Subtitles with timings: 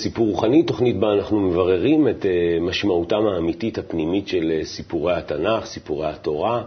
[0.00, 2.26] לסיפור רוחני, תוכנית בה אנחנו מבררים את uh,
[2.60, 6.62] משמעותם האמיתית הפנימית של uh, סיפורי התנ"ך, סיפורי התורה,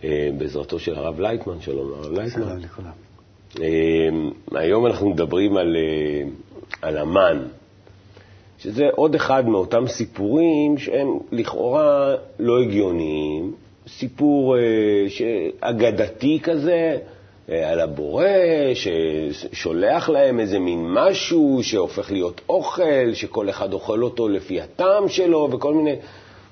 [0.00, 0.04] uh,
[0.38, 1.60] בעזרתו של הרב לייטמן.
[1.60, 2.44] שלום, הרב לייטמן.
[2.44, 2.92] שלום לכולם.
[4.54, 5.76] היום אנחנו מדברים על,
[6.82, 7.42] על המן,
[8.58, 13.52] שזה עוד אחד מאותם סיפורים שהם לכאורה לא הגיוניים,
[13.88, 14.56] סיפור
[15.60, 16.98] אגדתי כזה,
[17.64, 18.24] על הבורא,
[18.74, 25.48] ששולח להם איזה מין משהו שהופך להיות אוכל, שכל אחד אוכל אותו לפי הטעם שלו,
[25.52, 25.94] וכל מיני,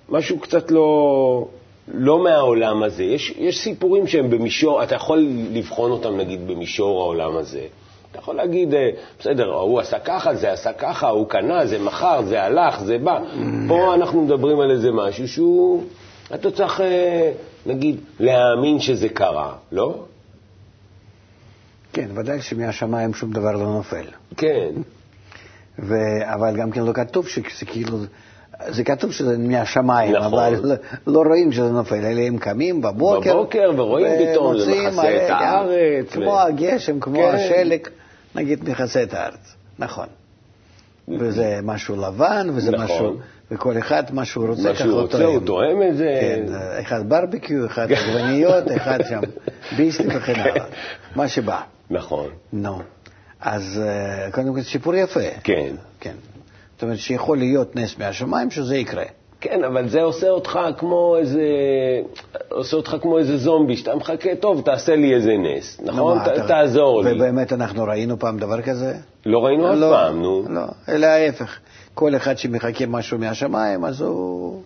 [0.08, 1.46] משהו קצת לא,
[1.94, 3.04] לא מהעולם הזה.
[3.04, 7.66] יש, יש סיפורים שהם במישור, אתה יכול לבחון אותם נגיד במישור העולם הזה.
[8.10, 8.74] אתה יכול להגיד,
[9.20, 13.20] בסדר, הוא עשה ככה, זה עשה ככה, הוא קנה, זה מכר, זה הלך, זה בא.
[13.68, 15.82] פה אנחנו מדברים על איזה משהו שהוא,
[16.34, 16.80] אתה צריך,
[17.66, 19.94] נגיד, להאמין שזה קרה, לא?
[21.92, 24.04] כן, ודאי שמהשמיים שום דבר לא נופל.
[24.36, 24.70] כן.
[25.78, 25.94] ו...
[26.22, 27.98] אבל גם כן לא כתוב שזה כאילו,
[28.68, 30.32] זה כתוב שזה מהשמיים, נכון.
[30.32, 30.74] אבל לא,
[31.06, 33.34] לא רואים שזה נופל, אלא הם קמים בבוקר.
[33.34, 36.12] בבוקר ורואים פתאום, זה מכסה את הארץ.
[36.12, 36.40] כמו ו...
[36.40, 37.34] הגשם, כמו כן.
[37.34, 37.88] השלג,
[38.34, 40.06] נגיד מכסה את הארץ, נכון.
[41.08, 42.84] וזה משהו לבן, וזה נכון.
[42.84, 43.16] משהו,
[43.50, 46.18] וכל אחד מה שהוא רוצה, מה שהוא רוצה, הוא תואם את זה.
[46.20, 46.42] כן,
[46.80, 49.20] אחד ברבקיו, אחד עגבניות, אחד שם
[49.76, 50.64] ביסלי וכן הלאה,
[51.16, 51.60] מה שבא.
[51.90, 52.28] נכון.
[52.52, 52.78] נו,
[53.40, 53.82] אז
[54.32, 55.20] קודם כל סיפור יפה.
[55.44, 55.74] כן.
[56.00, 56.14] כן.
[56.74, 59.04] זאת אומרת שיכול להיות נס מהשמיים שזה יקרה.
[59.40, 61.42] כן, אבל זה עושה אותך כמו איזה,
[62.48, 66.18] עושה אותך כמו איזה זומבי, שאתה מחכה, טוב, תעשה לי איזה נס, נכון?
[66.18, 66.46] ת, אתה...
[66.46, 67.12] תעזור לי.
[67.12, 68.94] ובאמת אנחנו ראינו פעם דבר כזה?
[69.26, 70.44] לא ראינו אף לא, פעם, נו.
[70.48, 71.58] לא, אלא ההפך.
[71.94, 74.62] כל אחד שמחכה משהו מהשמיים, אז הוא...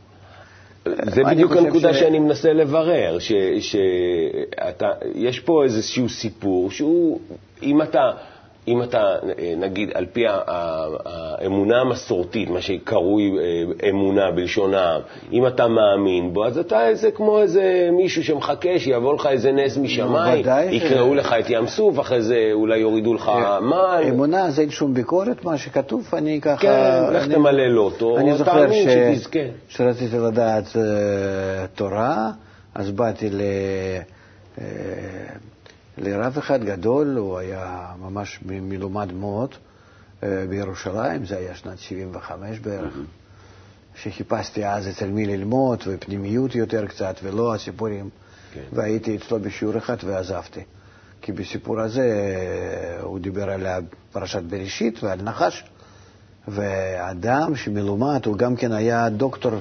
[1.11, 1.99] זה בדיוק הנקודה ש...
[1.99, 3.19] שאני מנסה לברר,
[3.61, 7.21] שיש פה איזשהו סיפור שהוא,
[7.63, 8.11] אם אתה,
[8.69, 9.15] אם אתה,
[9.57, 13.31] נגיד, על פי האמונה המסורתית, מה שקרוי
[13.91, 15.01] אמונה בלשון העם,
[15.33, 19.77] אם אתה מאמין בו, אז אתה איזה כמו איזה מישהו שמחכה שיבוא לך איזה נס
[19.77, 23.33] משמיים, יקראו לך את ים סוף, אחרי זה אולי יורידו לך
[23.63, 24.09] מן.
[24.09, 26.57] אמונה זה אין שום ביקורת, מה שכתוב, אני ככה...
[26.57, 28.67] כן, לך תמלא לוטו, אני זוכר.
[29.69, 30.65] שרציתי לדעת
[31.75, 32.31] תורה,
[32.75, 33.41] אז באתי ל...
[35.99, 39.55] לרב אחד גדול, הוא היה ממש מלומד מאוד
[40.23, 42.95] בירושלים, זה היה שנת 75 בערך,
[43.95, 48.11] שחיפשתי אז אצל מי ללמוד, ופנימיות יותר קצת, ולא הסיפורים,
[48.55, 48.61] כן.
[48.73, 50.61] והייתי אצלו בשיעור אחד ועזבתי.
[51.23, 52.09] כי בסיפור הזה
[53.03, 53.67] הוא דיבר על
[54.13, 55.65] פרשת בראשית ועל נחש,
[56.49, 59.53] ואדם שמלומד, הוא גם כן היה דוקטור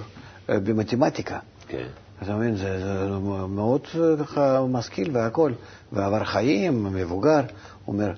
[0.50, 1.40] במתמטיקה.
[1.68, 1.88] כן.
[2.24, 3.08] אתה מבין, זה, זה
[3.48, 3.82] מאוד
[4.20, 5.54] ככה משכיל והכול,
[5.92, 7.42] ועבר חיים, מבוגר,
[7.86, 8.14] הוא אומר,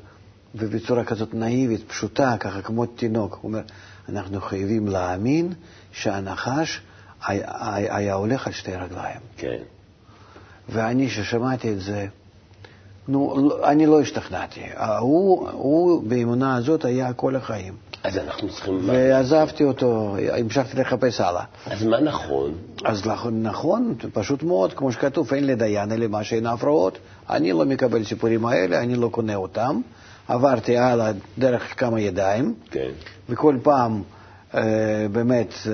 [0.55, 3.61] ובצורה כזאת נאיבית, פשוטה, ככה כמו תינוק, הוא אומר,
[4.09, 5.53] אנחנו חייבים להאמין
[5.91, 6.81] שהנחש
[7.25, 7.45] היה,
[7.95, 9.19] היה הולך על שתי רגליים.
[9.37, 9.57] כן.
[10.69, 12.07] ואני, ששמעתי את זה,
[13.07, 14.61] נו, אני לא השתכנעתי.
[14.99, 17.73] הוא, הוא באמונה הזאת היה כל החיים.
[18.05, 18.89] אז אנחנו צריכים...
[18.89, 21.43] ועזבתי אותו, המשכתי לחפש הלאה.
[21.65, 22.53] אז מה נכון?
[22.85, 26.97] אז נכון, פשוט מאוד, כמו שכתוב, אין לדיין אלא מה שאין הפרעות.
[27.29, 29.81] אני לא מקבל סיפורים האלה, אני לא קונה אותם.
[30.27, 32.89] עברתי הלאה דרך כמה ידיים, כן.
[33.29, 34.03] וכל פעם
[34.55, 34.61] אה,
[35.11, 35.71] באמת אה,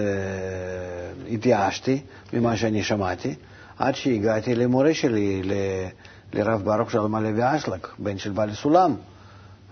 [1.33, 2.01] התייאשתי
[2.33, 3.35] ממה שאני שמעתי,
[3.79, 5.53] עד שהגעתי למורה שלי, ל...
[6.33, 8.95] לרב ברוך שלום הלוי אשלג, בן של בעל סולם,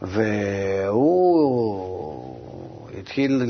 [0.02, 1.10] והוא
[3.00, 3.44] התחיל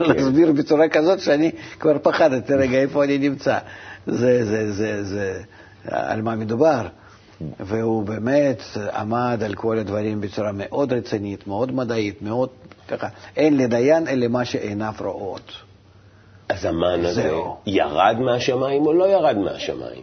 [0.00, 3.58] להסביר בצורה כזאת שאני כבר פחדתי, רגע, איפה אני נמצא?
[4.06, 5.42] זה, זה, זה, זה,
[5.84, 6.86] על מה מדובר?
[7.60, 8.62] והוא באמת
[8.94, 12.48] עמד על כל הדברים בצורה מאוד רצינית, מאוד מדעית, מאוד
[12.88, 15.52] ככה, אין לדיין אלא מה שעיניו רואות.
[16.48, 17.30] אז המן הזה
[17.66, 20.02] ירד מהשמיים או לא ירד מהשמיים?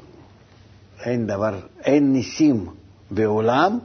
[1.05, 2.65] אין דבר, אין ניסים
[3.11, 3.79] בעולם,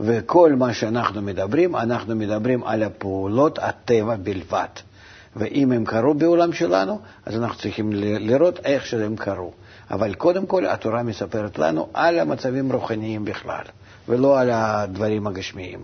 [0.00, 4.68] וכל מה שאנחנו מדברים, אנחנו מדברים על הפעולות הטבע בלבד.
[5.36, 9.52] ואם הם קרו בעולם שלנו, אז אנחנו צריכים לראות איך שהם קרו.
[9.90, 13.64] אבל קודם כל התורה מספרת לנו על המצבים רוחניים בכלל,
[14.08, 15.80] ולא על הדברים הגשמיים.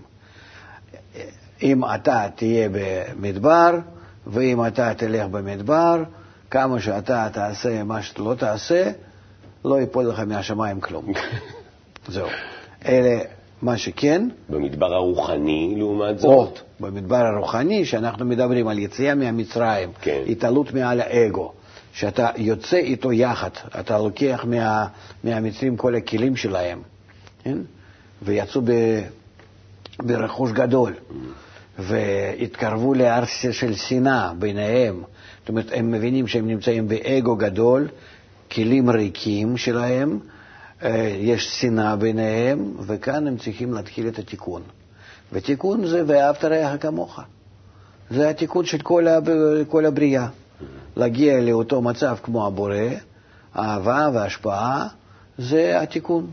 [1.63, 3.79] אם אתה תהיה במדבר,
[4.27, 6.03] ואם אתה תלך במדבר,
[6.51, 8.91] כמה שאתה תעשה מה שאתה לא תעשה,
[9.65, 11.05] לא ייפול לך מהשמיים כלום.
[12.07, 12.27] זהו.
[12.85, 13.19] אלה
[13.61, 14.27] מה שכן...
[14.49, 16.31] במדבר הרוחני, לעומת זאת?
[16.31, 20.21] או, במדבר הרוחני, שאנחנו מדברים על יציאה מהמצרים, כן.
[20.29, 21.51] התעלות מעל האגו,
[21.93, 23.49] שאתה יוצא איתו יחד,
[23.79, 24.87] אתה לוקח מה,
[25.23, 26.81] מהמצרים כל הכלים שלהם,
[27.43, 27.57] כן?
[28.21, 28.71] ויצאו ב,
[29.99, 30.93] ברכוש גדול.
[31.79, 35.03] והתקרבו להר של שנאה ביניהם.
[35.39, 37.87] זאת אומרת, הם מבינים שהם נמצאים באגו גדול,
[38.51, 40.19] כלים ריקים שלהם,
[41.19, 44.61] יש שנאה ביניהם, וכאן הם צריכים להתחיל את התיקון.
[45.33, 47.19] ותיקון זה ואהבת רעך כמוך.
[48.09, 49.29] זה התיקון של כל, הב...
[49.67, 50.27] כל הבריאה.
[50.95, 52.75] להגיע לאותו מצב כמו הבורא,
[53.55, 54.87] אהבה והשפעה,
[55.37, 56.31] זה התיקון.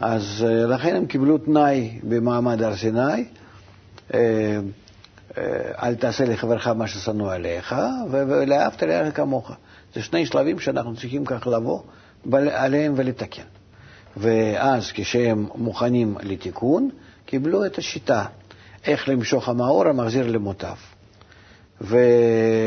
[0.00, 3.24] אז אה, לכן הם קיבלו תנאי במעמד הר סיני,
[4.14, 4.58] אה,
[5.82, 7.74] אל תעשה לחברך מה ששנוא עליך,
[8.10, 9.50] ולאהבת לרעך כמוך.
[9.94, 11.80] זה שני שלבים שאנחנו צריכים כך לבוא
[12.32, 13.42] עליהם ולתקן.
[14.16, 16.90] ואז כשהם מוכנים לתיקון,
[17.26, 18.24] קיבלו את השיטה,
[18.86, 20.74] איך למשוך המאור המחזיר למוטב.
[21.80, 21.98] ו...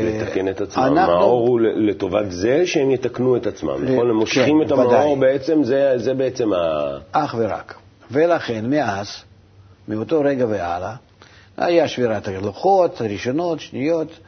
[0.04, 0.82] לתקן את עצמם.
[0.82, 1.12] אנחנו...
[1.12, 3.92] המאור הוא לטובת זה שהם יתקנו את עצמם, ל...
[3.92, 4.10] נכון?
[4.10, 5.32] הם מושכים כן, את המאור ודאי.
[5.32, 6.56] בעצם, זה, זה בעצם ה...
[7.12, 7.74] אך ורק.
[8.10, 9.08] ולכן, מאז,
[9.88, 10.94] מאותו רגע והלאה,
[11.56, 14.18] היה שבירת הלוחות, ראשונות, שניות,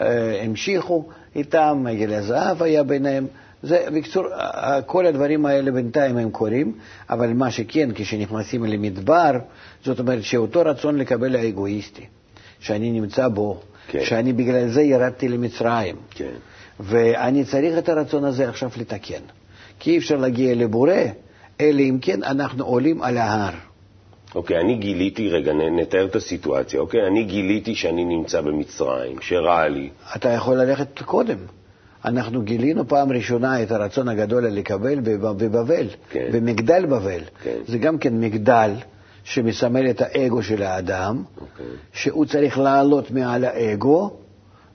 [0.00, 1.04] אה, המשיכו
[1.36, 3.26] איתם, עגל הזהב היה ביניהם.
[3.62, 4.24] זה, בקצור,
[4.86, 6.72] כל הדברים האלה בינתיים הם קורים,
[7.10, 9.30] אבל מה שכן, כשנכנסים למדבר,
[9.84, 12.06] זאת אומרת שאותו רצון לקבל האגואיסטי,
[12.60, 14.04] שאני נמצא בו, כן.
[14.04, 16.34] שאני בגלל זה ירדתי למצרים, כן.
[16.80, 19.22] ואני צריך את הרצון הזה עכשיו לתקן.
[19.78, 20.92] כי אי אפשר להגיע לבורא,
[21.60, 23.54] אלא אם כן אנחנו עולים על ההר.
[24.34, 27.06] אוקיי, אני גיליתי, רגע, נתאר את הסיטואציה, אוקיי?
[27.06, 29.90] אני גיליתי שאני נמצא במצרים, שרע לי.
[30.16, 31.36] אתה יכול ללכת קודם.
[32.04, 36.28] אנחנו גילינו פעם ראשונה את הרצון הגדול לקבל בבבל, כן.
[36.32, 37.20] במגדל בבל.
[37.42, 37.58] כן.
[37.66, 38.70] זה גם כן מגדל
[39.24, 41.66] שמסמל את האגו של האדם, אוקיי.
[41.92, 44.16] שהוא צריך לעלות מעל האגו,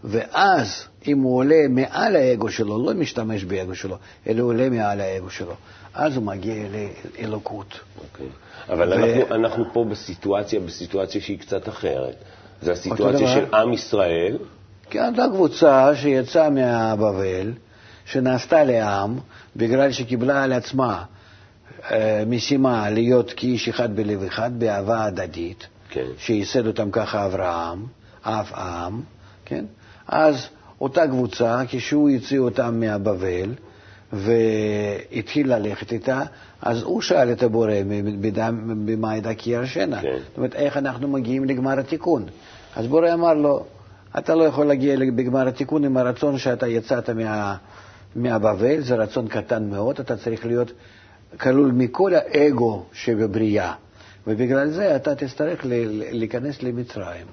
[0.04, 3.98] ואז אם הוא עולה מעל האגו שלו, לא משתמש באגו שלו,
[4.28, 5.54] אלא הוא עולה מעל האגו שלו,
[5.94, 6.64] אז הוא מגיע
[7.20, 7.80] לאלוקות.
[8.02, 8.28] אוקיי.
[8.70, 8.94] אבל ו...
[8.94, 12.16] אנחנו, אנחנו פה בסיטואציה, בסיטואציה שהיא קצת אחרת.
[12.62, 14.38] זו הסיטואציה של עם ישראל.
[14.90, 17.54] כן, זו קבוצה שיצאה מהבבל,
[18.06, 19.16] שנעשתה לעם,
[19.56, 21.04] בגלל שקיבלה על עצמה
[21.92, 26.06] אה, משימה להיות כאיש אחד בלב אחד, באהבה הדדית, כן.
[26.18, 27.86] שייסד אותם ככה אברהם,
[28.22, 29.02] אף עם,
[29.46, 29.66] כן?
[30.08, 30.48] אז
[30.82, 33.54] אותה קבוצה, כשהוא יוציא אותם מהבבל,
[34.14, 36.22] והתחיל ללכת איתה,
[36.62, 37.74] אז הוא שאל את הבורא,
[38.86, 40.02] במה ידע כי ירשנה?
[40.02, 40.18] כן.
[40.28, 42.26] זאת אומרת, איך אנחנו מגיעים לגמר התיקון?
[42.76, 43.66] אז בורא אמר לו,
[44.18, 47.56] אתה לא יכול להגיע בגמר התיקון עם הרצון שאתה יצאת מה,
[48.16, 50.72] מהבבל, זה רצון קטן מאוד, אתה צריך להיות
[51.40, 53.74] כלול מכל האגו שבבריאה,
[54.28, 55.62] ובגלל זה אתה תצטרך
[56.12, 57.26] להיכנס למצרים.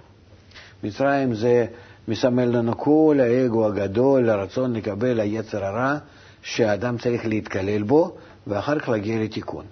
[0.82, 1.66] מצרים זה
[2.08, 5.98] מסמל לנו כל האגו הגדול, הרצון לקבל היצר הרע,
[6.42, 8.16] שהאדם צריך להתקלל בו,
[8.46, 9.64] ואחר כך להגיע לתיקון.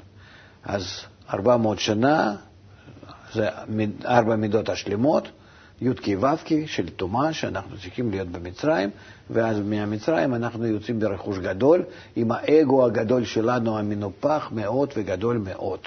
[0.65, 0.85] אז
[1.31, 2.35] 400 שנה,
[3.33, 3.49] זה
[4.05, 5.29] ארבע מידות השלמות,
[5.83, 8.91] י"ק ו"ק של טומאה, שאנחנו צריכים להיות במצרים,
[9.31, 11.83] ואז מהמצרים אנחנו יוצאים ברכוש גדול,
[12.17, 15.79] עם האגו הגדול שלנו המנופח מאוד וגדול מאוד.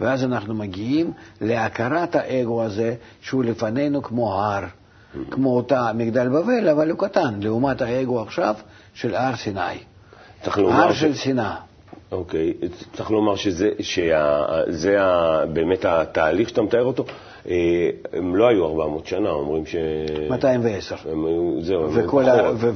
[0.00, 4.64] ואז אנחנו מגיעים להכרת האגו הזה, שהוא לפנינו כמו הר,
[5.30, 8.54] כמו אותה מגדל בבל, אבל הוא קטן, לעומת האגו עכשיו
[8.94, 9.78] של הר סיני.
[10.44, 11.56] הר של שנאה.
[12.12, 12.54] אוקיי,
[12.92, 17.04] צריך לומר שזה שה, באמת התהליך שאתה מתאר אותו.
[17.48, 19.76] אה, הם לא היו 400 שנה, אומרים ש...
[20.30, 20.96] 210.
[21.12, 22.24] הם היו, זהו, הם היו פחות.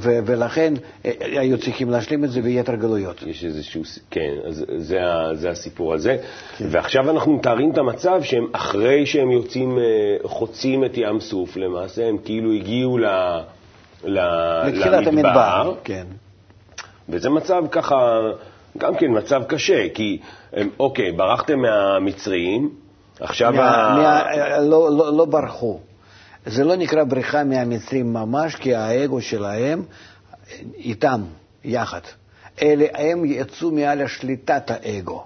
[0.03, 0.73] ולכן
[1.05, 3.23] אה, היו צריכים להשלים את זה ביתר גלויות.
[3.27, 3.81] יש איזשהו,
[4.11, 4.99] כן, אז זה,
[5.33, 6.17] זה הסיפור הזה.
[6.57, 6.65] כן.
[6.69, 9.83] ועכשיו אנחנו מתארים את המצב שהם אחרי שהם יוצאים, אה,
[10.23, 13.05] חוצים את ים סוף, למעשה הם כאילו הגיעו ל...
[14.03, 16.05] לתחילת המדבר, כן.
[17.09, 18.19] וזה מצב ככה,
[18.77, 20.19] גם כן מצב קשה, כי
[20.79, 22.69] אוקיי, ברחתם מהמצרים,
[23.19, 23.53] עכשיו...
[23.53, 23.95] מה, ה...
[23.95, 25.79] מה, לא, לא, לא ברחו.
[26.45, 29.83] זה לא נקרא בריחה מהמצרים ממש, כי האגו שלהם
[30.75, 31.21] איתם,
[31.63, 32.01] יחד.
[32.61, 35.23] אלה, הם יצאו מעל שליטת האגו,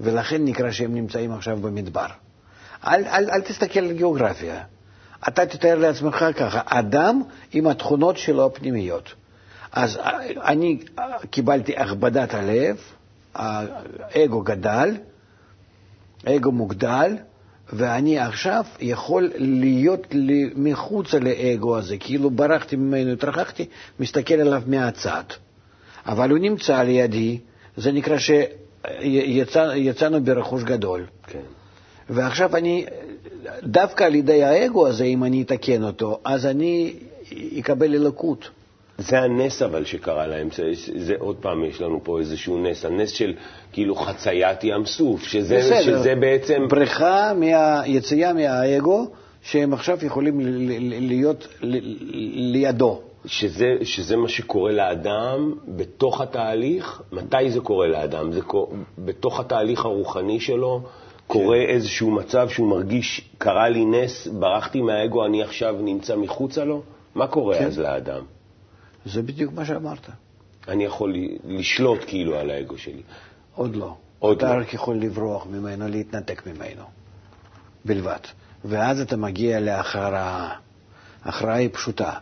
[0.00, 2.06] ולכן נקרא שהם נמצאים עכשיו במדבר.
[2.86, 4.62] אל, אל, אל תסתכל על גיאוגרפיה.
[5.28, 9.14] אתה תתאר לעצמך ככה, אדם עם התכונות שלו הפנימיות.
[9.72, 9.98] אז
[10.44, 10.78] אני
[11.30, 12.76] קיבלתי הכבדת הלב,
[13.34, 14.90] האגו גדל,
[16.26, 17.16] האגו מוגדל,
[17.72, 20.06] ואני עכשיו יכול להיות
[20.56, 23.66] מחוץ לאגו הזה, כאילו ברחתי ממנו, התרחקתי,
[24.00, 25.24] מסתכל עליו מהצד.
[26.06, 27.38] אבל הוא נמצא לידי,
[27.76, 31.06] זה נקרא שיצאנו ברכוש גדול.
[31.26, 31.38] כן.
[32.10, 32.86] ועכשיו אני,
[33.62, 36.94] דווקא על ידי האגו הזה, אם אני אתקן אותו, אז אני
[37.58, 38.50] אקבל אלוקות.
[38.98, 43.10] זה הנס אבל שקרה להם, זה, זה עוד פעם, יש לנו פה איזשהו נס, הנס
[43.10, 43.34] של
[43.72, 46.68] כאילו חציית ים סוף, שזה, שזה בעצם...
[46.68, 49.06] בריכה, מה, יציאה מהאגו,
[49.42, 51.78] שהם עכשיו יכולים ל- ל- להיות ל-
[52.52, 53.00] לידו.
[53.26, 57.02] שזה, שזה מה שקורה לאדם בתוך התהליך?
[57.12, 58.32] מתי זה קורה לאדם?
[58.32, 60.80] זה קורה, בתוך התהליך הרוחני שלו
[61.26, 61.72] קורה כן.
[61.72, 66.82] איזשהו מצב שהוא מרגיש, קרה לי נס, ברחתי מהאגו, אני עכשיו נמצא מחוצה לו?
[67.14, 67.64] מה קורה כן.
[67.66, 68.33] אז לאדם?
[69.06, 70.08] זה בדיוק מה שאמרת.
[70.68, 73.02] אני יכול לשלוט כאילו על האגו שלי.
[73.54, 73.96] עוד לא.
[74.18, 74.60] עוד אתה לא.
[74.60, 76.84] רק יכול לברוח ממנו, להתנתק ממנו,
[77.84, 78.18] בלבד.
[78.64, 80.58] ואז אתה מגיע להכרעה.
[81.24, 82.12] ההכרעה היא פשוטה.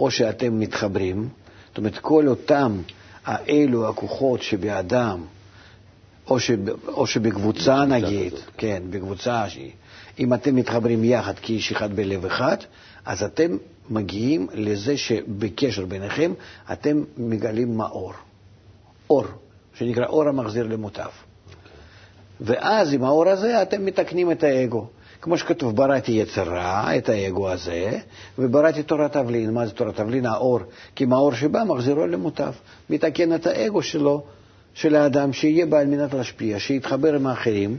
[0.00, 1.28] או שאתם מתחברים,
[1.68, 2.80] זאת אומרת, כל אותם
[3.24, 5.24] האלו הכוחות שבאדם,
[6.26, 8.44] או, שב, או שבקבוצה נגיד, כזאת.
[8.56, 9.44] כן, בקבוצה,
[10.18, 12.56] אם אתם מתחברים יחד כאיש אחד בלב אחד,
[13.04, 13.56] אז אתם
[13.90, 16.32] מגיעים לזה שבקשר ביניכם
[16.72, 18.12] אתם מגלים מאור.
[19.10, 19.24] אור,
[19.74, 21.08] שנקרא אור המחזיר למוטב.
[22.40, 24.86] ואז עם האור הזה אתם מתקנים את האגו.
[25.22, 27.98] כמו שכתוב, בראתי יצר רע, את האגו הזה,
[28.38, 29.54] ובראתי תורת תבלין.
[29.54, 30.26] מה זה תורת תבלין?
[30.26, 30.60] האור.
[30.94, 32.52] כי מהאור שבא מחזירו למוטב.
[32.90, 34.24] מתקן את האגו שלו,
[34.74, 37.78] של האדם, שיהיה בה על מנת להשפיע, שיתחבר עם האחרים,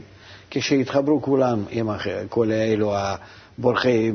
[0.50, 2.94] כשיתחברו כולם עם האחר, כל אלו
[3.58, 4.12] הבורחי,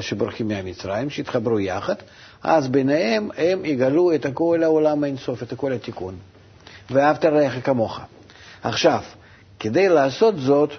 [0.00, 1.94] שבורחים מהמצרים, שיתחברו יחד,
[2.42, 6.14] אז ביניהם הם יגלו את כל העולם האינסוף, את כל התיקון.
[6.90, 8.00] ואהבת רעך כמוך.
[8.62, 9.00] עכשיו,
[9.60, 10.70] כדי לעשות זאת,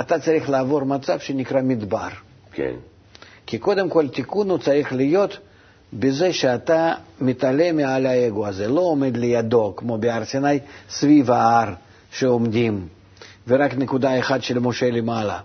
[0.00, 2.08] אתה צריך לעבור מצב שנקרא מדבר.
[2.52, 2.74] כן.
[3.46, 5.38] כי קודם כל תיקון הוא צריך להיות
[5.92, 10.58] בזה שאתה מתעלה מעל האגו הזה, לא עומד לידו, כמו בהר סיני,
[10.90, 11.74] סביב ההר
[12.10, 12.88] שעומדים,
[13.48, 15.40] ורק נקודה אחת של משה למעלה.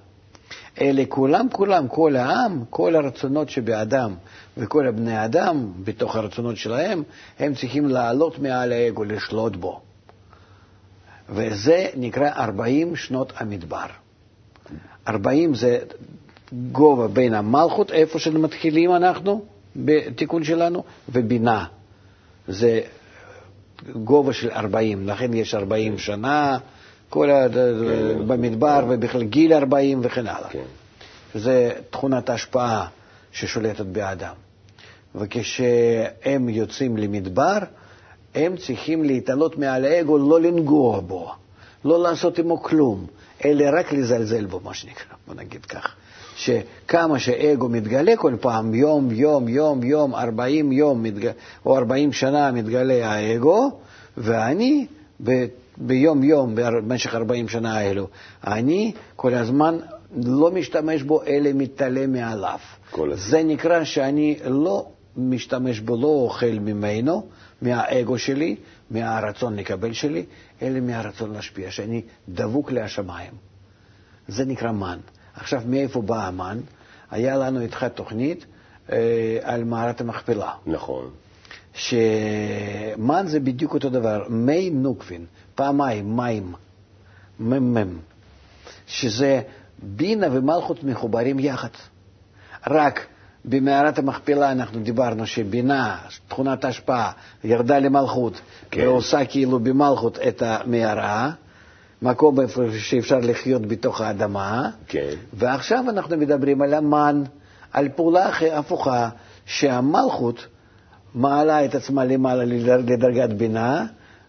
[0.81, 4.15] אלה כולם, כולם, כל העם, כל הרצונות שבאדם
[4.57, 7.03] וכל הבני אדם, בתוך הרצונות שלהם,
[7.39, 9.81] הם צריכים לעלות מעל האגו, לשלוט בו.
[11.29, 13.85] וזה נקרא 40 שנות המדבר.
[15.07, 15.79] 40 זה
[16.71, 21.65] גובה בין המלכות, איפה שמתחילים אנחנו, בתיקון שלנו, ובינה.
[22.47, 22.81] זה
[23.93, 26.57] גובה של 40, לכן יש 40 שנה,
[27.09, 27.47] כל ה...
[28.27, 30.49] במדבר, ובכלל גיל 40 וכן הלאה.
[30.49, 30.63] כן.
[31.35, 32.87] זה תכונת ההשפעה
[33.31, 34.33] ששולטת באדם.
[35.15, 37.57] וכשהם יוצאים למדבר,
[38.35, 41.31] הם צריכים להתעלות מעל האגו, לא לנגוע בו,
[41.85, 43.07] לא לעשות עמו כלום,
[43.45, 45.95] אלא רק לזלזל בו, מה שנקרא, בוא נגיד כך.
[46.35, 51.03] שכמה שאגו מתגלה כל פעם, יום, יום, יום, יום, 40 יום
[51.65, 53.79] או 40 שנה מתגלה האגו,
[54.17, 54.87] ואני
[55.23, 55.45] ב,
[55.77, 58.07] ביום יום, במשך 40 שנה האלו,
[58.47, 59.77] אני כל הזמן
[60.23, 62.59] לא משתמש בו, אלא מתעלה מעליו.
[63.13, 64.87] זה נקרא שאני לא
[65.17, 67.27] משתמש בו, לא אוכל ממנו,
[67.61, 68.55] מהאגו שלי,
[68.91, 70.25] מהרצון לקבל שלי,
[70.61, 73.31] אלא מהרצון להשפיע, שאני דבוק להשמיים.
[74.27, 74.99] זה נקרא מן.
[75.35, 76.59] עכשיו, מאיפה בא המן?
[77.11, 78.45] היה לנו איתך תוכנית
[78.91, 81.09] אה, על מערת המכפלה, נכון.
[81.73, 85.25] שמן זה בדיוק אותו דבר, מי נוקבין,
[85.55, 86.53] פעמיים, מים,
[87.39, 87.97] מ"מ,
[88.87, 89.41] שזה
[89.83, 91.69] בינה ומלכות מחוברים יחד.
[92.67, 93.05] רק
[93.45, 97.11] במערת המכפלה אנחנו דיברנו שבינה, תכונת ההשפעה,
[97.43, 98.87] ירדה למלכות, כן.
[98.87, 101.31] ועושה כאילו במלכות את המערה,
[102.01, 105.13] מקום איפה שאפשר לחיות בתוך האדמה, כן.
[105.33, 107.23] ועכשיו אנחנו מדברים על המן,
[107.71, 109.09] על פעולה הפוכה,
[109.45, 110.47] שהמלכות
[111.13, 113.85] מעלה את עצמה למעלה לדר- לדרגת בינה,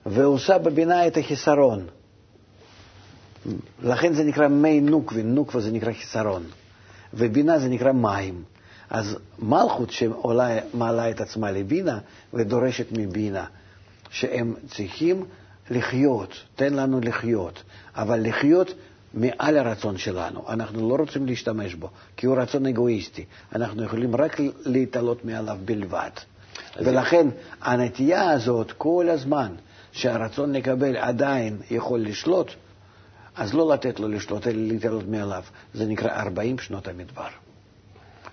[0.06, 1.86] ועושה בבינה את החיסרון.
[3.82, 6.42] לכן זה נקרא מי נוקבין, נוקבה זה נקרא חיסרון,
[7.14, 8.42] ובינה זה נקרא מים.
[8.90, 11.98] אז מלכות שמעלה את עצמה לבינה
[12.34, 13.44] ודורשת מבינה,
[14.10, 15.24] שהם צריכים
[15.70, 17.62] לחיות, תן לנו לחיות,
[17.94, 18.74] אבל לחיות
[19.14, 20.44] מעל הרצון שלנו.
[20.48, 23.24] אנחנו לא רוצים להשתמש בו, כי הוא רצון אגואיסטי.
[23.54, 26.10] אנחנו יכולים רק להתעלות מעליו בלבד.
[26.76, 27.28] ולכן
[27.60, 29.54] הנטייה הזאת כל הזמן,
[29.92, 32.50] שהרצון לקבל עדיין יכול לשלוט,
[33.36, 35.42] אז לא לתת לו לשלוט, אלא להתעלות מעליו.
[35.74, 37.28] זה נקרא 40 שנות המדבר.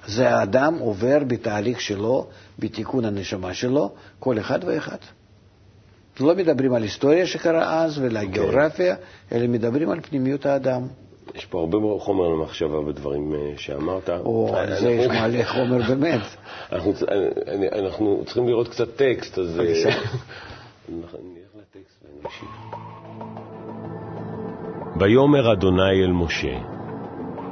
[0.07, 2.27] זה האדם עובר בתהליך שלו,
[2.59, 4.97] בתיקון הנשמה שלו, כל אחד ואחד.
[6.19, 8.95] לא מדברים על היסטוריה שקרה אז ועל הגיאוגרפיה,
[9.31, 10.81] אלא מדברים על פנימיות האדם.
[11.35, 14.09] יש פה הרבה חומר למחשבה בדברים אה, שאמרת.
[14.09, 16.21] או, על אנחנו- זה יש מלא חומר באמת.
[16.71, 16.93] אנחנו,
[17.47, 19.59] אני- אנחנו צריכים לראות קצת טקסט, אז...
[19.59, 19.65] אה,
[20.89, 21.15] נלך
[21.59, 22.49] לטקסט ונמשיך.
[24.99, 26.57] ויאמר אדוני אל משה,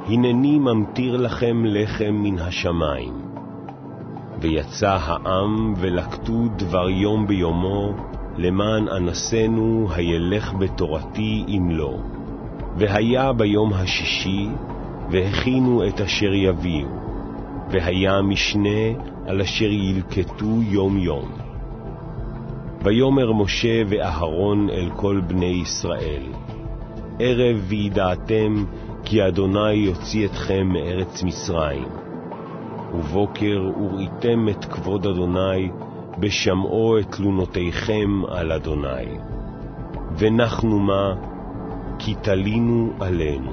[0.06, 3.14] הנני ממטיר לכם לחם מן השמיים.
[4.40, 7.92] ויצא העם ולקטו דבר יום ביומו,
[8.36, 11.94] למען אנסנו הילך בתורתי אם לא.
[12.76, 14.48] והיה ביום השישי,
[15.10, 16.88] והכינו את אשר יביאו,
[17.70, 21.28] והיה משנה על אשר ילקטו יום יום.
[22.82, 26.22] ויאמר משה ואהרון אל כל בני ישראל,
[27.18, 28.64] ערב וידעתם
[29.04, 31.88] כי אדוני יוציא אתכם מארץ מצרים.
[32.94, 35.70] ובוקר וראיתם את כבוד אדוני,
[36.18, 39.18] בשמעו את תלונותיכם על אדוני.
[40.18, 41.14] ונחנו מה?
[41.98, 43.52] כי תלינו עלינו.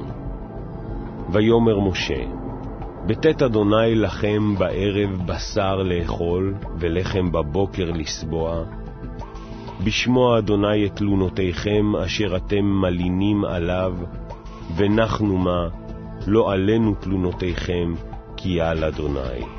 [1.31, 2.23] ויאמר משה,
[3.05, 8.63] בתת אדוני לכם בערב בשר לאכול, ולחם בבוקר לסבוע,
[9.83, 13.93] בשמוע אדוני את תלונותיכם אשר אתם מלינים עליו,
[14.75, 15.67] ונחנו מה,
[16.27, 17.93] לא עלינו תלונותיכם,
[18.37, 19.58] כי על אדוני.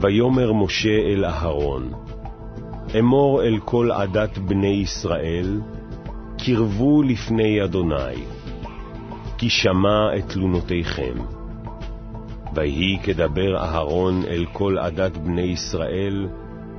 [0.00, 1.90] ויאמר משה אל אהרון,
[2.98, 5.60] אמור אל כל עדת בני ישראל,
[6.38, 8.24] קרבו לפני אדוני,
[9.38, 11.14] כי שמע את תלונותיכם.
[12.54, 16.28] ויהי כדבר אהרון אל כל עדת בני ישראל,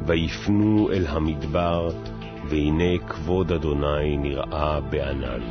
[0.06, 1.90] ויפנו אל המדבר,
[2.50, 5.42] והנה כבוד אדוני נראה בענן.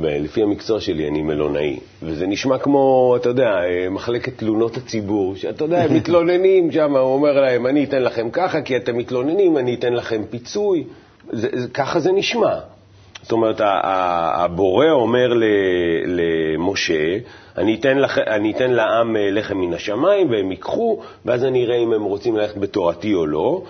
[0.00, 5.82] לפי המקצוע שלי אני מלונאי, וזה נשמע כמו, אתה יודע, מחלקת תלונות הציבור, שאתה יודע,
[5.84, 9.92] הם מתלוננים שם, הוא אומר להם, אני אתן לכם ככה, כי אתם מתלוננים, אני אתן
[9.92, 10.84] לכם פיצוי,
[11.30, 12.58] זה, זה, ככה זה נשמע.
[13.22, 15.32] זאת אומרת, הבורא אומר
[16.06, 17.18] למשה,
[17.58, 21.76] אני אתן, לח, אני אתן לעם אה, לחם מן השמיים, והם ייקחו, ואז אני אראה
[21.76, 23.62] אם הם רוצים ללכת בתורתי או לא.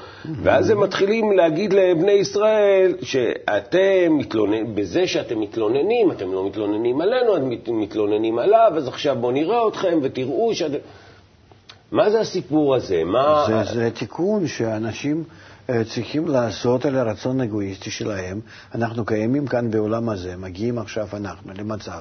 [0.42, 7.36] ואז הם מתחילים להגיד לבני ישראל שאתם מתלוננים, בזה שאתם מתלוננים, אתם לא מתלוננים עלינו,
[7.36, 10.78] אתם מתלוננים עליו, אז עכשיו בואו נראה אתכם ותראו שאתם...
[11.92, 13.04] מה זה הסיפור הזה?
[13.04, 13.44] מה...
[13.46, 15.24] זה, זה תיקון שאנשים...
[15.70, 18.40] אה, צריכים לעשות על הרצון האגואיסטי שלהם.
[18.74, 22.00] אנחנו קיימים כאן בעולם הזה, מגיעים עכשיו אנחנו למצב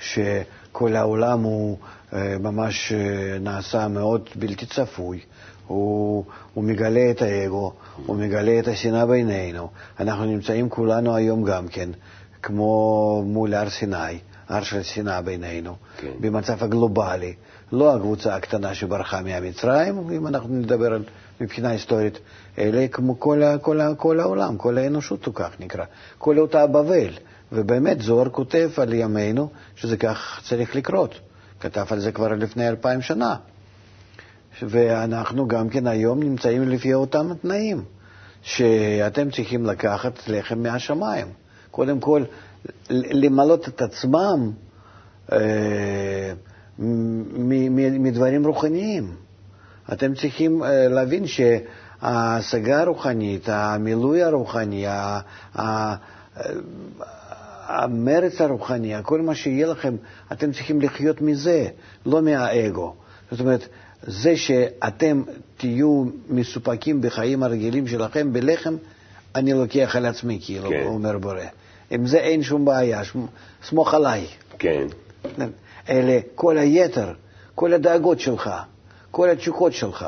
[0.00, 1.78] שכל העולם הוא
[2.12, 5.20] אה, ממש אה, נעשה מאוד בלתי צפוי.
[5.66, 7.72] הוא, הוא מגלה את האגו,
[8.06, 9.68] הוא מגלה את השנאה בינינו.
[10.00, 11.90] אנחנו נמצאים כולנו היום גם כן,
[12.42, 16.10] כמו מול הר סיני, הר של שנאה בינינו, כן.
[16.20, 17.34] במצב הגלובלי.
[17.72, 21.04] לא הקבוצה הקטנה שברחה מהמצרים, אם אנחנו נדבר על
[21.42, 22.18] מבחינה היסטורית,
[22.58, 25.84] אלא כמו כל, כל, כל העולם, כל האנושות הוא כך נקרא,
[26.18, 27.10] כל אותה בבל.
[27.52, 31.20] ובאמת זוהר כותב על ימינו שזה כך צריך לקרות.
[31.60, 33.36] כתב על זה כבר לפני אלפיים שנה.
[34.62, 37.84] ואנחנו גם כן היום נמצאים לפי אותם תנאים,
[38.42, 41.26] שאתם צריכים לקחת לחם מהשמיים.
[41.70, 42.24] קודם כל,
[42.90, 44.50] למלות את עצמם
[45.32, 46.32] אה,
[47.98, 49.14] מדברים רוחניים.
[49.92, 54.84] אתם צריכים אה, להבין שההשגה הרוחנית, המילוי הרוחני,
[57.66, 59.96] המרץ הרוחני, כל מה שיהיה לכם,
[60.32, 61.66] אתם צריכים לחיות מזה,
[62.06, 62.94] לא מהאגו.
[63.30, 63.68] זאת אומרת,
[64.02, 65.22] זה שאתם
[65.56, 68.76] תהיו מסופקים בחיים הרגילים שלכם בלחם,
[69.34, 70.82] אני לוקח על עצמי, כאילו, כן.
[70.84, 71.40] אומר בורא.
[71.90, 73.02] עם זה אין שום בעיה,
[73.64, 74.26] סמוך עליי.
[74.58, 74.86] כן.
[75.88, 77.12] אלה כל היתר,
[77.54, 78.50] כל הדאגות שלך,
[79.12, 80.06] כל התשוקות שלך,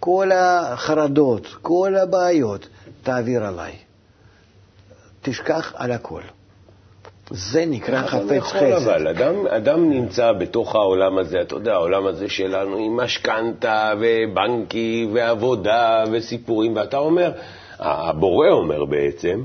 [0.00, 2.68] כל החרדות, כל הבעיות,
[3.02, 3.72] תעביר עליי.
[5.22, 6.20] תשכח על הכל.
[7.30, 8.62] זה נקרא חפץ חסד.
[8.62, 15.08] אבל אדם, אדם נמצא בתוך העולם הזה, אתה יודע, העולם הזה שלנו עם משכנתה ובנקי
[15.14, 17.32] ועבודה וסיפורים, ואתה אומר,
[17.78, 19.40] הבורא אומר בעצם,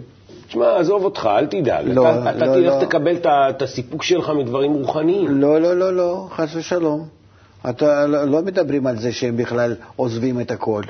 [0.47, 1.85] תשמע, עזוב אותך, אל תדאג.
[1.87, 2.53] לא, אתה, לא, אתה לא.
[2.53, 2.85] תלך לא.
[2.85, 5.41] תקבל את הסיפוק שלך מדברים רוחניים.
[5.41, 7.20] לא, לא, לא, לא, חס ושלום.
[7.69, 10.83] אתה לא, לא מדברים על זה שהם בכלל עוזבים את הכל.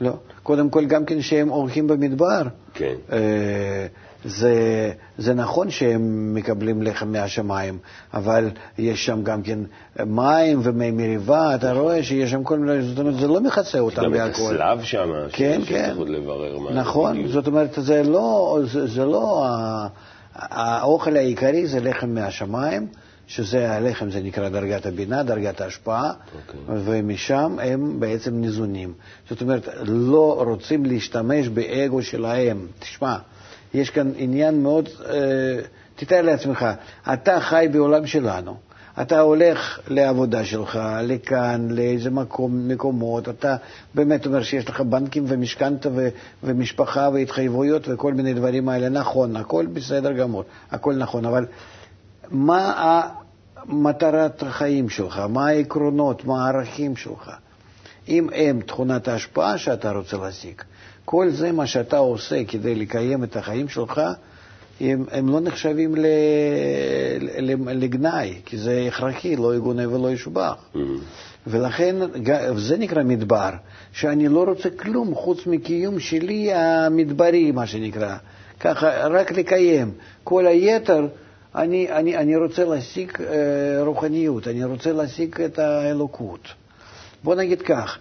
[0.00, 0.12] לא.
[0.42, 2.42] קודם כל, גם כן שהם אורחים במדבר.
[2.74, 2.94] כן.
[3.12, 3.86] אה,
[4.24, 7.78] זה, זה נכון שהם מקבלים לחם מהשמיים,
[8.14, 9.58] אבל יש שם גם כן
[10.06, 14.10] מים ומי מריבה, אתה רואה שיש שם כל מיני, זאת אומרת, זה לא מכסה אותם
[14.10, 14.12] בהכל.
[14.12, 15.94] יש גם את הסלב שם, כן, כן.
[15.96, 19.46] עוד לברר מה נכון, זאת אומרת, זה לא, זה, זה לא,
[20.34, 22.86] האוכל העיקרי זה לחם מהשמיים.
[23.28, 26.54] שזה הלחם, זה נקרא דרגת הבינה, דרגת ההשפעה, okay.
[26.68, 27.00] אוקיי.
[27.00, 28.92] ומשם הם בעצם ניזונים.
[29.28, 32.66] זאת אומרת, לא רוצים להשתמש באגו שלהם.
[32.78, 33.16] תשמע,
[33.74, 35.14] יש כאן עניין מאוד, אה,
[35.96, 36.66] תתאר לעצמך,
[37.12, 38.56] אתה חי בעולם שלנו,
[39.00, 43.56] אתה הולך לעבודה שלך, לכאן, לאיזה מקום, מקומות, אתה
[43.94, 45.88] באמת אומר שיש לך בנקים ומשכנתה
[46.42, 51.46] ומשפחה והתחייבויות וכל מיני דברים האלה, נכון, הכל בסדר גמור, הכל נכון, אבל
[52.30, 53.02] מה
[53.66, 57.30] מטרת החיים שלך, מה העקרונות, מה הערכים שלך.
[58.08, 60.62] אם הם תכונת ההשפעה שאתה רוצה להשיג,
[61.04, 64.00] כל זה מה שאתה עושה כדי לקיים את החיים שלך,
[64.80, 66.06] הם, הם לא נחשבים ל,
[67.38, 70.54] ל, לגנאי, כי זה הכרחי, לא יגונה ולא ישובח.
[70.74, 70.78] Mm.
[71.46, 71.96] ולכן
[72.56, 73.50] זה נקרא מדבר,
[73.92, 78.16] שאני לא רוצה כלום חוץ מקיום שלי המדברי, מה שנקרא.
[78.60, 79.92] ככה, רק לקיים.
[80.24, 81.06] כל היתר,
[81.54, 86.48] אני, אני, אני רוצה להשיג אה, רוחניות, אני רוצה להשיג את האלוקות.
[87.24, 87.98] בוא נגיד כך,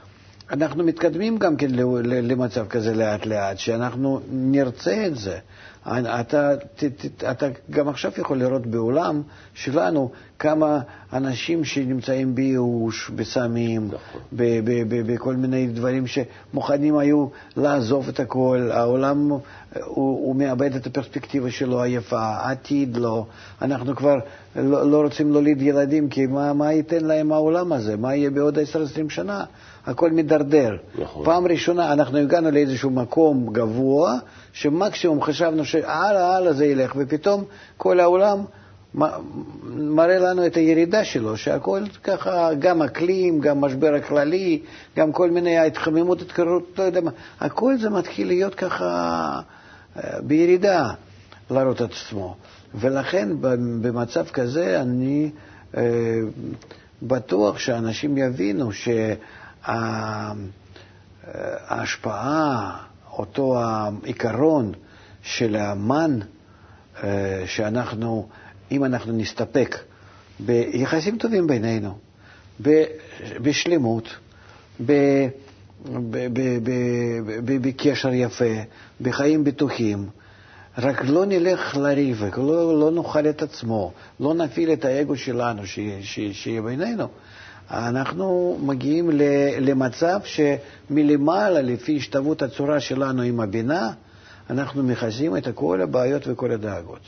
[0.52, 1.68] אנחנו מתקדמים גם כן
[2.04, 5.40] למצב כזה לאט-לאט, שאנחנו נרצה את זה.
[5.88, 9.22] אתה, ת, ת, אתה גם עכשיו יכול לראות בעולם
[9.54, 10.80] שלנו כמה
[11.14, 14.22] אנשים שנמצאים בייאוש, בסמים, נכון.
[15.06, 19.42] בכל מיני דברים שמוכנים היו לעזוב את הכל, העולם הוא,
[19.96, 23.26] הוא מאבד את הפרספקטיבה שלו היפה, העתיד לא,
[23.62, 24.16] אנחנו כבר
[24.56, 28.58] לא, לא רוצים להוליד ילדים, כי מה, מה ייתן להם העולם הזה, מה יהיה בעוד
[28.58, 28.62] 10-20
[29.10, 29.44] שנה?
[29.86, 30.78] הכל מידרדר.
[31.02, 31.26] נכון.
[31.26, 34.16] פעם ראשונה אנחנו הגענו לאיזשהו מקום גבוה,
[34.54, 37.44] שמקסימום חשבנו שהלאה, הלאה זה ילך, ופתאום
[37.78, 38.40] כל העולם
[39.64, 44.62] מראה לנו את הירידה שלו, שהכל ככה, גם אקלים, גם משבר הכללי,
[44.98, 48.86] גם כל מיני ההתחממות, התקררות, לא יודע מה, הכל זה מתחיל להיות ככה
[49.98, 50.90] אה, בירידה,
[51.52, 52.36] להראות את עצמו.
[52.76, 53.30] ולכן
[53.82, 55.32] במצב כזה אני
[55.78, 55.82] אה,
[57.02, 58.70] בטוח שאנשים יבינו
[61.72, 62.78] שההשפעה,
[63.18, 64.72] אותו העיקרון
[65.24, 66.20] של המן,
[67.04, 68.28] אה, שאנחנו,
[68.72, 69.78] אם אנחנו נסתפק
[70.40, 71.98] ביחסים טובים בינינו,
[73.42, 74.16] בשלמות,
[77.46, 78.54] בקשר יפה,
[79.02, 80.10] בחיים בטוחים,
[80.78, 85.62] רק לא נלך לריב, לא, לא נאכל את עצמו, לא נפעיל את האגו שלנו
[86.32, 87.08] שיהיה בינינו.
[87.72, 89.10] אנחנו מגיעים
[89.60, 93.92] למצב שמלמעלה, לפי השתוות הצורה שלנו עם הבינה,
[94.50, 97.00] אנחנו מכסים את כל הבעיות וכל הדאגות.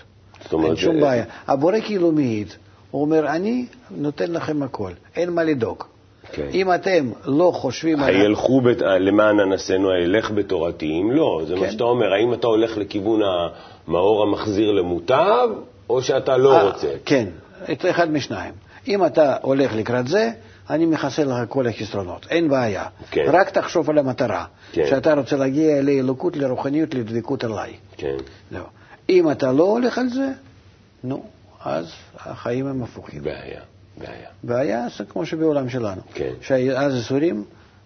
[0.43, 0.69] זאת אומרת...
[0.69, 1.23] אין שום בעיה.
[1.47, 2.47] הבורא כאילו מעיד,
[2.91, 5.83] הוא אומר, אני נותן לכם הכל, אין מה לדאוג.
[6.31, 6.47] כן.
[6.53, 8.03] אם אתם לא חושבים...
[8.03, 8.81] הילכו בת...
[8.81, 11.61] למען אנסינו, הילך בתורתי, אם לא, זה כן.
[11.61, 13.21] מה שאתה אומר, האם אתה הולך לכיוון
[13.87, 15.49] המאור המחזיר למוטב,
[15.89, 16.87] או שאתה לא 아, אה, רוצה?
[17.05, 17.25] כן,
[17.71, 18.53] את אחד משניים.
[18.87, 20.31] אם אתה הולך לקראת זה,
[20.69, 22.85] אני מכסה לך כל החסרונות, אין בעיה.
[23.11, 23.25] כן.
[23.27, 24.87] רק תחשוב על המטרה, כן.
[24.89, 27.73] שאתה רוצה להגיע לאלוקות, לרוחניות, לדבקות עליי.
[27.97, 28.17] כן.
[28.51, 28.63] לא.
[29.09, 30.31] אם אתה לא הולך על זה,
[31.03, 31.25] נו,
[31.63, 33.23] אז החיים הם הפוכים.
[33.23, 33.61] בעיה.
[33.97, 34.29] בעיה.
[34.43, 36.01] בעיה זה כמו שבעולם שלנו.
[36.13, 36.33] כן.
[36.41, 37.43] שאז אסורים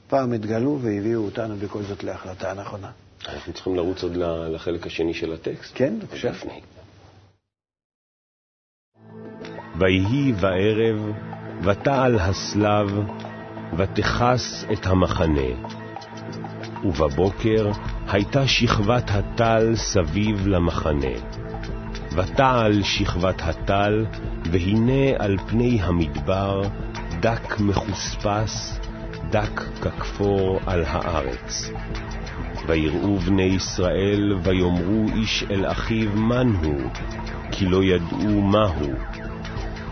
[0.07, 2.89] פעם התגלו והביאו אותנו בכל זאת להחלטה הנכונה.
[3.29, 4.15] אנחנו צריכים לרוץ עוד
[4.49, 5.71] לחלק השני של הטקסט.
[5.75, 6.31] כן, בבקשה.
[9.79, 11.13] ויהי בערב,
[11.63, 12.99] ותעל הסלב,
[13.77, 15.51] ותכס את המחנה.
[16.83, 17.71] ובבוקר
[18.07, 21.15] הייתה שכבת הטל סביב למחנה.
[22.15, 24.05] ותעל שכבת הטל,
[24.51, 26.61] והנה על פני המדבר
[27.19, 28.79] דק מחוספס,
[29.29, 31.71] דק ככפור על הארץ.
[32.67, 36.89] ויראו בני ישראל, ויאמרו איש אל אחיו מן הוא,
[37.51, 38.93] כי לא ידעו מהו.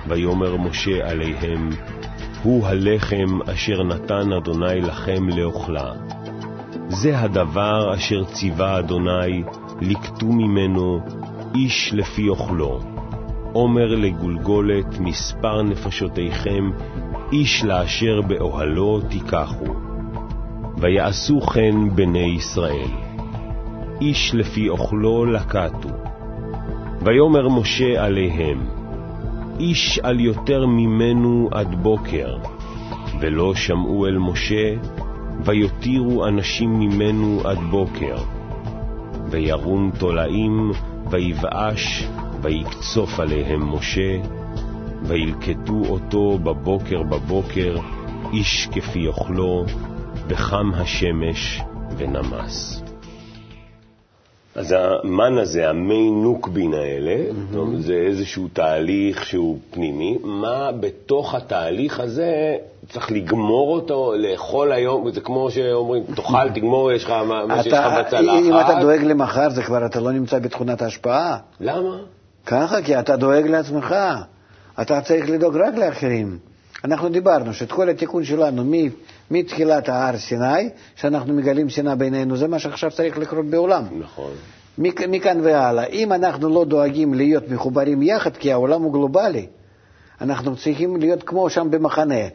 [0.07, 1.69] ויאמר משה עליהם,
[2.43, 5.91] הוא הלחם אשר נתן אדוני לכם לאוכלה.
[6.89, 9.43] זה הדבר אשר ציווה אדוני,
[9.81, 10.99] לקטו ממנו
[11.55, 12.79] איש לפי אוכלו.
[13.53, 16.71] עומר לגולגולת מספר נפשותיכם,
[17.31, 19.73] איש לאשר באוהלו תיקחו.
[20.77, 22.91] ויעשו כן בני ישראל.
[24.01, 25.89] איש לפי אוכלו לקטו.
[27.01, 28.80] ויאמר משה עליהם,
[29.59, 32.37] איש על יותר ממנו עד בוקר,
[33.19, 34.73] ולא שמעו אל משה,
[35.45, 38.17] ויותירו אנשים ממנו עד בוקר.
[39.29, 40.71] וירום תולעים,
[41.09, 42.07] ויבאש,
[42.41, 44.17] ויקצוף עליהם משה,
[45.03, 47.77] וילקטו אותו בבוקר בבוקר,
[48.33, 49.65] איש כפי אוכלו,
[50.27, 51.61] וחם השמש
[51.97, 52.80] ונמס.
[54.55, 57.57] אז המן הזה, המי נוקבין האלה, mm-hmm.
[57.77, 60.17] זה איזשהו תהליך שהוא פנימי.
[60.23, 62.55] מה בתוך התהליך הזה
[62.89, 67.85] צריך לגמור אותו, לאכול היום, זה כמו שאומרים, תאכל, תגמור, יש לך מה שיש לך
[67.99, 68.39] בצלחת.
[68.43, 71.37] אם אתה דואג למחר, זה כבר, אתה לא נמצא בתכונת ההשפעה.
[71.59, 71.97] למה?
[72.45, 73.95] ככה, כי אתה דואג לעצמך.
[74.81, 76.50] אתה צריך לדאוג רק לאחרים.
[76.83, 78.63] אנחנו דיברנו שאת כל התיקון שלנו
[79.31, 83.83] מתחילת ההר סיני, שאנחנו מגלים שנאה בינינו, זה מה שעכשיו צריך לקרות בעולם.
[83.99, 84.31] נכון.
[84.77, 85.85] מכאן והלאה.
[85.85, 89.47] אם אנחנו לא דואגים להיות מחוברים יחד, כי העולם הוא גלובלי,
[90.21, 92.25] אנחנו צריכים להיות כמו שם במחנה.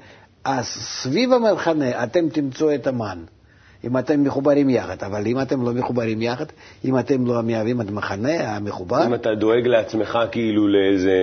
[0.45, 0.65] אז
[1.03, 3.19] סביב המחנה אתם תמצאו את המן.
[3.85, 6.45] אם אתם מחוברים יחד, אבל אם אתם לא מחוברים יחד,
[6.85, 9.07] אם אתם לא מהווים את המחנה המחובר...
[9.07, 11.19] אם אתה דואג לעצמך כאילו לאיזה...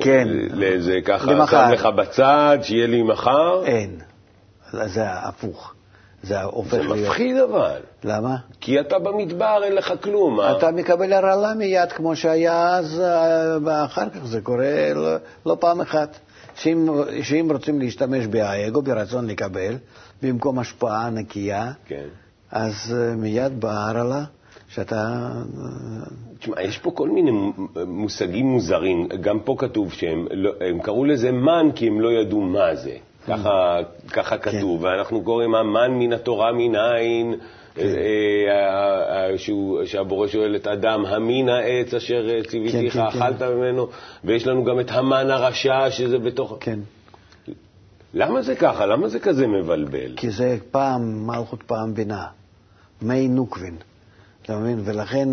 [0.00, 0.28] כן.
[0.50, 1.66] לאיזה ככה, למחר.
[1.66, 3.64] שם לך בצד, שיהיה לי מחר.
[3.64, 3.90] אין.
[4.72, 5.72] זה הפוך.
[6.22, 6.98] זה הופך זה להיות...
[6.98, 7.80] מפחיד אבל.
[8.04, 8.36] למה?
[8.60, 10.40] כי אתה במדבר, אין לך כלום.
[10.40, 15.80] אתה מקבל הרעלה מיד, כמו שהיה אז, אה, ואחר כך זה קורה לא, לא פעם
[15.80, 16.18] אחת.
[16.56, 16.88] שאם,
[17.22, 19.76] שאם רוצים להשתמש באגו, ברצון לקבל,
[20.22, 22.06] במקום השפעה נקייה, כן.
[22.50, 24.24] אז אה, מיד באה הרעלה,
[24.68, 24.96] שאתה...
[24.96, 25.72] אה,
[26.38, 27.30] תשמע, יש פה כל מיני
[27.86, 29.08] מושגים מוזרים.
[29.20, 30.52] גם פה כתוב שהם לא,
[30.82, 32.96] קראו לזה מן כי הם לא ידעו מה זה.
[33.26, 33.78] ככה,
[34.12, 37.34] ככה כתוב, ואנחנו קוראים המן מן התורה מנין,
[37.78, 37.84] אה,
[39.08, 39.38] אה,
[39.84, 43.88] שהבורא שואל את אדם, המין העץ אשר ציוויתיך, כן, כן, אכלת ממנו,
[44.24, 46.56] ויש לנו גם את המן הרשע שזה בתוך...
[46.60, 46.78] כן.
[48.18, 48.86] למה זה ככה?
[48.86, 50.16] למה זה כזה מבלבל?
[50.16, 52.26] כי זה פעם מלכות, פעם בינה.
[53.02, 53.76] מי נוקבין.
[54.42, 54.80] אתה מבין?
[54.84, 55.28] ולכן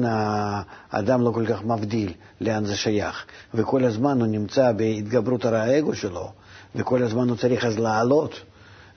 [0.92, 3.26] האדם לא כל כך מבדיל לאן זה שייך.
[3.54, 6.32] וכל הזמן הוא נמצא בהתגברות על האגו שלו,
[6.76, 8.42] וכל הזמן הוא צריך אז לעלות.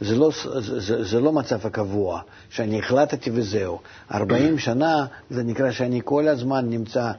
[0.00, 2.20] זה לא, זה, זה, זה לא מצב הקבוע,
[2.50, 3.78] שאני החלטתי וזהו.
[4.12, 7.12] 40 שנה זה נקרא שאני כל הזמן נמצא,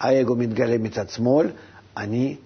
[0.00, 1.46] האגו מתגלה מצד שמאל,
[1.96, 2.36] אני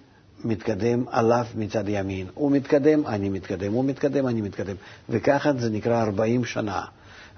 [0.45, 2.27] מתקדם עליו מצד ימין.
[2.33, 4.75] הוא מתקדם, אני מתקדם, הוא מתקדם, אני מתקדם.
[5.09, 6.81] וככה זה נקרא 40 שנה.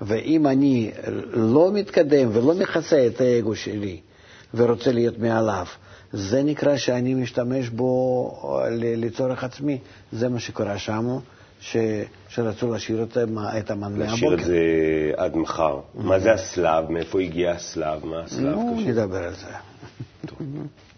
[0.01, 0.91] ואם אני
[1.33, 3.99] לא מתקדם ולא מכסה את האגו שלי
[4.53, 5.65] ורוצה להיות מעליו,
[6.13, 8.31] זה נקרא שאני משתמש בו
[8.71, 9.77] ל- לצורך עצמי.
[10.11, 11.07] זה מה שקורה שם,
[11.61, 11.77] ש...
[12.29, 14.11] שרצו להשאיר את, המ- את המן מהבוקר.
[14.11, 14.59] להשאיר את זה
[15.17, 15.79] עד מחר.
[15.95, 16.91] מה זה הסלב?
[16.91, 18.05] מאיפה הגיע הסלב?
[18.05, 18.89] מה הסלב נו, קשור?
[18.89, 19.47] נדבר על זה.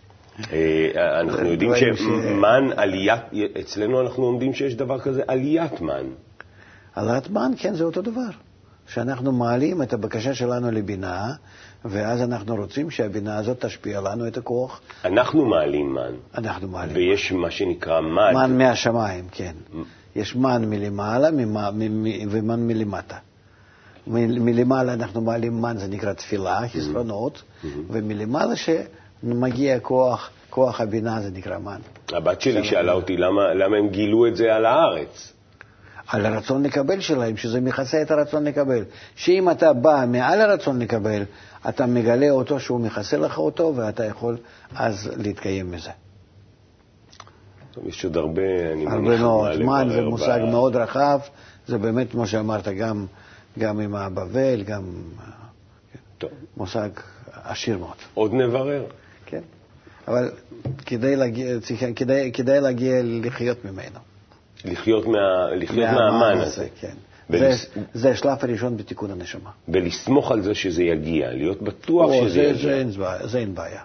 [0.53, 3.21] אה, אנחנו יודעים דברים ש- שמן עליית,
[3.59, 6.05] אצלנו אנחנו לומדים שיש דבר כזה עליית מן.
[6.95, 8.29] העלאת מן, כן, זה אותו דבר.
[8.87, 11.33] שאנחנו מעלים את הבקשה שלנו לבינה,
[11.85, 16.95] ואז אנחנו רוצים שהבינה הזאת תשפיע לנו את הכוח, אנחנו מעלים מן, אנחנו מעלים.
[16.95, 18.31] ויש מה שנקרא מד.
[18.33, 19.53] מן מהשמיים, כן.
[20.15, 23.15] יש מן מלמעלה ממה- מ- מ- ומן מלמטה.
[24.07, 27.43] מ- מלמעלה אנחנו מעלים מן, זה נקרא תפילה, חסרונות,
[27.89, 28.55] ומלמעלה
[29.21, 31.79] שמגיע כוח, כוח הבינה, זה נקרא מן.
[32.13, 35.33] הבת שלי שאלה אותי למה, למה הם גילו את זה על הארץ.
[36.07, 38.83] על הרצון לקבל שלהם, שזה מכסה את הרצון לקבל.
[39.15, 41.23] שאם אתה בא מעל הרצון לקבל,
[41.69, 44.37] אתה מגלה אותו שהוא מכסה לך אותו, ואתה יכול
[44.75, 45.89] אז להתקיים מזה.
[47.71, 48.41] טוב, יש עוד הרבה,
[48.73, 49.61] אני מניח, הרבה מאוד.
[49.61, 51.19] מה מן זה מושג ב- מאוד רחב,
[51.67, 53.05] זה באמת, כמו שאמרת, גם,
[53.59, 54.83] גם עם הבבל, גם
[56.17, 56.89] טוב, מושג
[57.43, 57.95] עשיר מאוד.
[58.13, 58.83] עוד נברר.
[59.27, 59.41] כן.
[60.07, 60.31] אבל
[60.85, 63.99] כדאי להגיע, צריך- כדאי, כדאי להגיע לחיות ממנו.
[64.65, 65.19] לחיות, מה,
[65.55, 66.67] לחיות מהמן מהמן הזה.
[66.79, 66.93] כן.
[67.29, 67.39] ולס-
[67.75, 69.49] זה, זה השלב הראשון בתיקון הנשמה.
[69.69, 72.61] ולסמוך על זה שזה יגיע, להיות בטוח או, שזה זה, יגיע.
[72.61, 73.81] זה, אין בעיה, זה אין בעיה.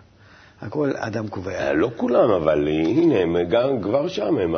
[0.62, 1.52] הכל אדם קובע.
[1.52, 4.54] אה, לא כולם, אבל הנה, הם גם כבר שם הם...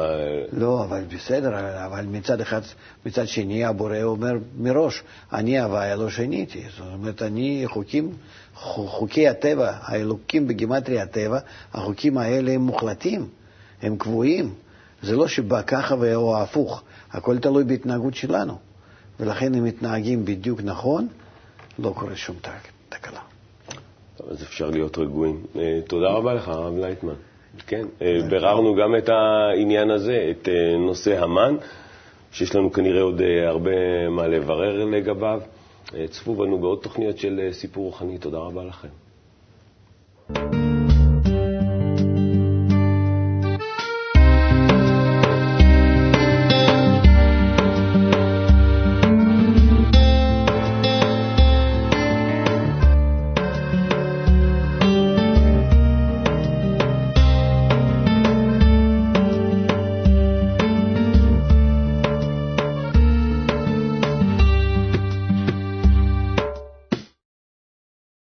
[0.52, 2.60] לא, אבל בסדר, אבל מצד אחד,
[3.06, 6.62] מצד שני הבורא אומר מראש, אני הוויה לא שיניתי.
[6.76, 8.12] זאת אומרת, אני חוקים,
[8.54, 11.38] חו- חוקי הטבע, האלוקים בגימטרי הטבע,
[11.72, 13.28] החוקים האלה הם מוחלטים,
[13.82, 14.54] הם קבועים.
[15.02, 18.58] זה לא שבא ככה או הפוך, הכל תלוי בהתנהגות שלנו.
[19.20, 21.08] ולכן אם מתנהגים בדיוק נכון,
[21.78, 22.36] לא קורה שום.
[22.42, 22.52] טוב,
[24.30, 25.42] אז אפשר להיות רגועים.
[25.56, 27.14] אה, תודה רבה לך, הרב לייטמן.
[27.66, 31.56] כן, אה, ביררנו גם את העניין הזה, את אה, נושא המן,
[32.32, 35.40] שיש לנו כנראה עוד הרבה מה לברר לגביו.
[36.10, 38.18] צפו בנו בעוד תוכניות של סיפור רוחני.
[38.18, 38.88] תודה רבה לכם.